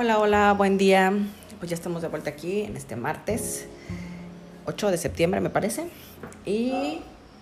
[0.00, 1.12] Hola, hola, buen día.
[1.58, 3.66] Pues ya estamos de vuelta aquí en este martes
[4.66, 5.88] 8 de septiembre, me parece.
[6.46, 7.00] Y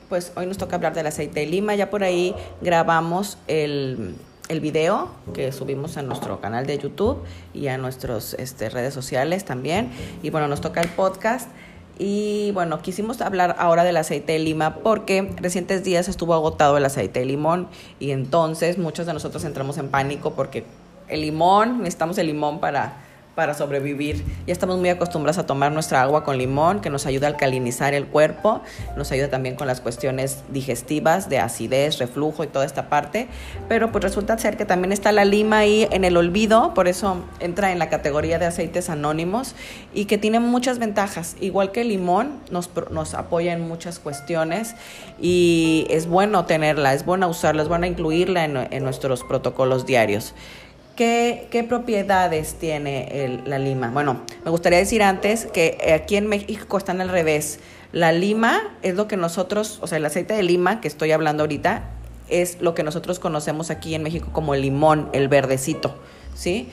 [0.08, 1.74] pues hoy nos toca hablar del aceite de lima.
[1.74, 4.14] Ya por ahí grabamos el,
[4.48, 7.18] el video que subimos a nuestro canal de YouTube
[7.52, 9.90] y a nuestras este, redes sociales también.
[10.22, 11.50] Y bueno, nos toca el podcast.
[11.98, 16.86] Y bueno, quisimos hablar ahora del aceite de lima porque recientes días estuvo agotado el
[16.86, 17.68] aceite de limón
[18.00, 20.64] y entonces muchos de nosotros entramos en pánico porque
[21.08, 23.06] el limón, necesitamos el limón para
[23.36, 24.24] para sobrevivir.
[24.46, 27.94] Ya estamos muy acostumbrados a tomar nuestra agua con limón, que nos ayuda a alcalinizar
[27.94, 28.62] el cuerpo,
[28.96, 33.28] nos ayuda también con las cuestiones digestivas, de acidez, reflujo y toda esta parte.
[33.68, 37.18] Pero pues resulta ser que también está la lima ahí en el olvido, por eso
[37.38, 39.54] entra en la categoría de aceites anónimos
[39.94, 41.36] y que tiene muchas ventajas.
[41.38, 44.74] Igual que el limón, nos, nos apoya en muchas cuestiones
[45.20, 50.32] y es bueno tenerla, es bueno usarla, es bueno incluirla en, en nuestros protocolos diarios.
[50.96, 53.90] ¿Qué, propiedades tiene la lima?
[53.90, 57.60] Bueno, me gustaría decir antes que aquí en México están al revés.
[57.92, 61.42] La lima es lo que nosotros, o sea, el aceite de lima que estoy hablando
[61.42, 61.90] ahorita,
[62.30, 65.94] es lo que nosotros conocemos aquí en México como el limón, el verdecito,
[66.34, 66.70] ¿sí?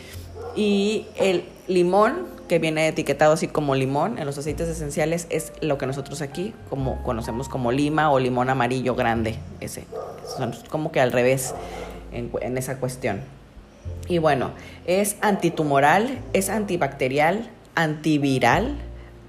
[0.56, 5.78] Y el limón, que viene etiquetado así como limón en los aceites esenciales, es lo
[5.78, 9.84] que nosotros aquí como conocemos como lima o limón amarillo grande, ese.
[10.38, 11.54] Son como que al revés
[12.14, 13.43] en esa cuestión.
[14.08, 14.52] Y bueno,
[14.86, 18.78] es antitumoral, es antibacterial, antiviral,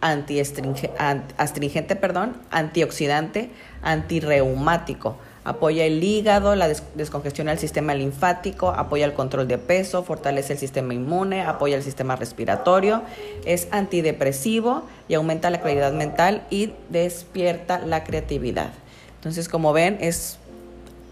[0.00, 3.50] antiastringente, perdón, antioxidante,
[3.82, 5.16] antirreumático.
[5.44, 10.58] Apoya el hígado, la descongestiona el sistema linfático, apoya el control de peso, fortalece el
[10.58, 13.02] sistema inmune, apoya el sistema respiratorio,
[13.44, 18.72] es antidepresivo y aumenta la claridad mental y despierta la creatividad.
[19.16, 20.38] Entonces, como ven, es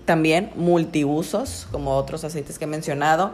[0.05, 3.33] también multiusos, como otros aceites que he mencionado.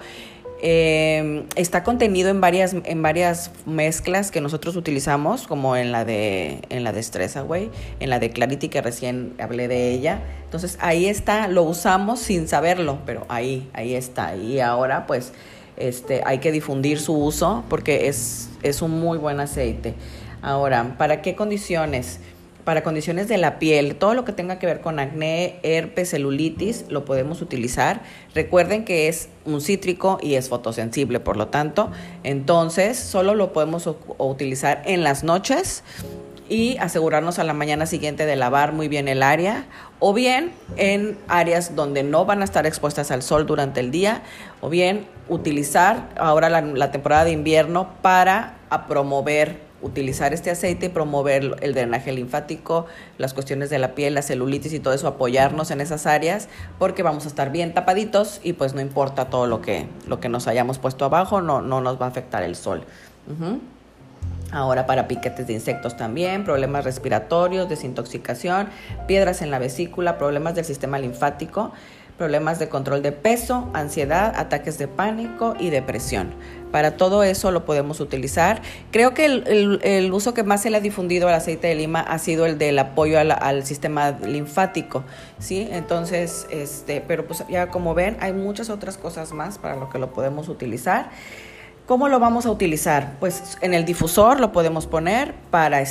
[0.61, 6.63] Eh, está contenido en varias, en varias mezclas que nosotros utilizamos, como en la de,
[6.69, 7.71] en la de Stressaway,
[8.01, 10.21] en la de Clarity que recién hablé de ella.
[10.45, 14.35] Entonces ahí está, lo usamos sin saberlo, pero ahí, ahí está.
[14.35, 15.33] Y ahora pues
[15.77, 19.95] este, hay que difundir su uso porque es, es un muy buen aceite.
[20.43, 22.19] Ahora, ¿para qué condiciones?
[22.69, 26.85] Para condiciones de la piel, todo lo que tenga que ver con acné, herpes, celulitis,
[26.91, 28.03] lo podemos utilizar.
[28.35, 31.91] Recuerden que es un cítrico y es fotosensible, por lo tanto,
[32.25, 35.83] entonces solo lo podemos utilizar en las noches
[36.51, 39.65] y asegurarnos a la mañana siguiente de lavar muy bien el área
[39.99, 44.21] o bien en áreas donde no van a estar expuestas al sol durante el día
[44.61, 48.59] o bien utilizar ahora la, temporada de invierno para
[48.89, 54.23] promover utilizar este aceite y promover el drenaje linfático, las cuestiones de la piel, la
[54.23, 58.55] celulitis y todo eso, apoyarnos en esas áreas porque vamos a estar bien tapaditos y
[58.55, 62.01] pues no importa todo lo que, lo que nos hayamos puesto abajo, no, no nos
[62.01, 62.83] va a afectar el sol.
[64.51, 68.69] Ahora para piquetes de insectos también, problemas respiratorios, desintoxicación,
[69.07, 71.73] piedras en la vesícula, problemas del sistema linfático
[72.19, 76.35] problemas de control de peso, ansiedad, ataques de pánico y depresión.
[76.71, 78.63] Para todo eso lo podemos utilizar.
[78.91, 82.19] Creo que el, uso que más se le ha difundido al aceite de lima ha
[82.19, 85.05] sido el del apoyo al, sistema linfático,
[85.39, 85.69] ¿sí?
[85.71, 89.99] Entonces, este, pero pues ya como ven, hay muchas otras cosas más para lo que
[89.99, 91.11] lo podemos utilizar.
[91.87, 93.15] ¿Cómo lo vamos a utilizar?
[93.19, 95.83] Pues en el difusor lo podemos poner para,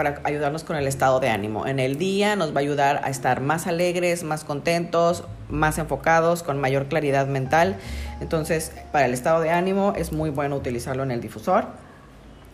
[0.00, 1.66] para ayudarnos con el estado de ánimo.
[1.66, 6.42] En el día nos va a ayudar a estar más alegres, más contentos, más enfocados,
[6.42, 7.76] con mayor claridad mental.
[8.22, 11.66] Entonces, para el estado de ánimo es muy bueno utilizarlo en el difusor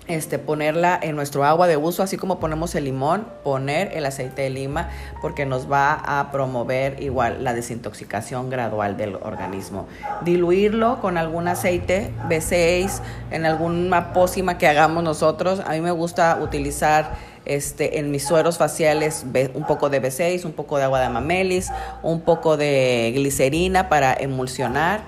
[0.09, 4.43] este, ponerla en nuestro agua de uso, así como ponemos el limón, poner el aceite
[4.43, 4.89] de lima,
[5.21, 9.87] porque nos va a promover igual la desintoxicación gradual del organismo.
[10.23, 15.61] Diluirlo con algún aceite B6, en alguna pócima que hagamos nosotros.
[15.61, 19.25] A mí me gusta utilizar este, en mis sueros faciales
[19.55, 21.71] un poco de B6, un poco de agua de amamelis,
[22.03, 25.01] un poco de glicerina para emulsionar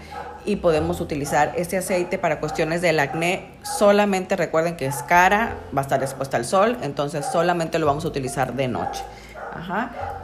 [0.44, 3.50] y podemos utilizar este aceite para cuestiones del acné.
[3.62, 8.04] Solamente recuerden que es cara, va a estar expuesta al sol, entonces solamente lo vamos
[8.06, 9.02] a utilizar de noche.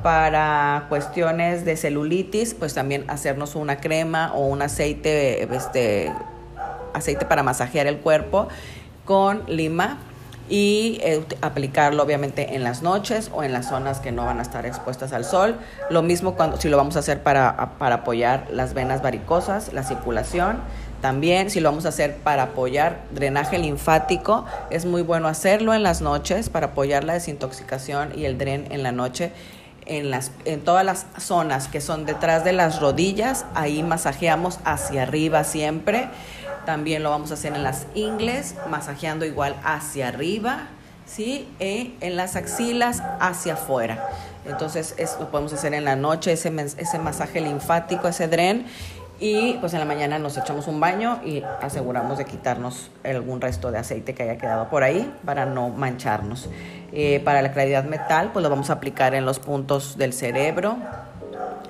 [0.03, 6.13] Para cuestiones de celulitis, pues también hacernos una crema o un aceite, este,
[6.95, 8.49] aceite para masajear el cuerpo
[9.05, 9.99] con lima
[10.49, 14.43] y eh, aplicarlo obviamente en las noches o en las zonas que no van a
[14.43, 15.57] estar expuestas al sol.
[15.91, 19.83] Lo mismo cuando si lo vamos a hacer para, para apoyar las venas varicosas, la
[19.83, 20.59] circulación.
[21.01, 25.83] También si lo vamos a hacer para apoyar drenaje linfático, es muy bueno hacerlo en
[25.83, 29.33] las noches para apoyar la desintoxicación y el dren en la noche.
[29.87, 35.03] En, las, en todas las zonas que son detrás de las rodillas, ahí masajeamos hacia
[35.03, 36.09] arriba siempre
[36.65, 40.69] También lo vamos a hacer en las ingles, masajeando igual hacia arriba,
[41.07, 41.49] ¿sí?
[41.61, 44.09] E en las axilas hacia afuera.
[44.47, 48.67] Entonces, eso lo podemos hacer en la noche, ese, ese masaje linfático, ese dren.
[49.21, 53.71] Y pues en la mañana nos echamos un baño y aseguramos de quitarnos algún resto
[53.71, 56.49] de aceite que haya quedado por ahí para no mancharnos.
[56.93, 60.77] Eh, para la claridad metal, pues lo vamos a aplicar en los puntos del cerebro,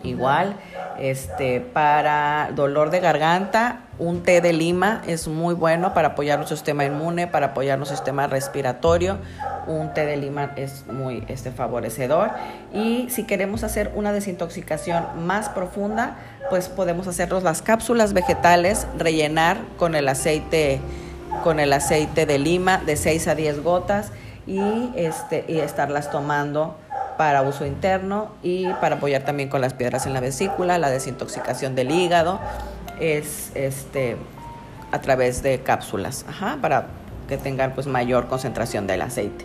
[0.02, 0.56] igual.
[0.98, 6.56] Este, para dolor de garganta, un té de lima es muy bueno para apoyar nuestro
[6.56, 9.18] sistema inmune, para apoyar nuestro sistema respiratorio.
[9.66, 12.30] Un té de lima es muy este, favorecedor.
[12.72, 16.16] Y si queremos hacer una desintoxicación más profunda,
[16.50, 20.80] pues podemos hacernos las cápsulas vegetales, rellenar con el aceite,
[21.42, 24.12] con el aceite de lima de 6 a 10 gotas
[24.46, 26.76] y, este, y estarlas tomando
[27.16, 31.74] para uso interno y para apoyar también con las piedras en la vesícula, la desintoxicación
[31.74, 32.40] del hígado,
[33.00, 34.16] es este
[34.92, 36.24] a través de cápsulas,
[36.62, 36.86] para
[37.28, 39.44] que tengan pues mayor concentración del aceite.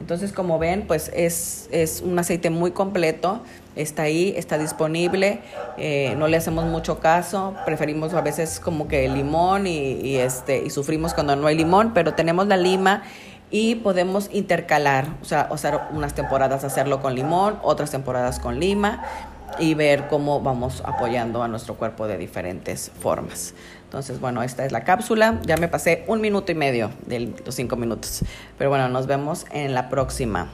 [0.00, 3.40] Entonces, como ven, pues es, es un aceite muy completo,
[3.76, 5.38] está ahí, está disponible,
[5.78, 10.16] eh, no le hacemos mucho caso, preferimos a veces como que el limón y, y,
[10.16, 13.04] este, y sufrimos cuando no hay limón, pero tenemos la lima
[13.52, 19.04] y podemos intercalar, o sea, sea, unas temporadas hacerlo con limón, otras temporadas con lima
[19.58, 23.54] y ver cómo vamos apoyando a nuestro cuerpo de diferentes formas.
[23.84, 25.38] Entonces, bueno, esta es la cápsula.
[25.44, 28.22] Ya me pasé un minuto y medio de los cinco minutos.
[28.56, 30.48] Pero bueno, nos vemos en la próxima.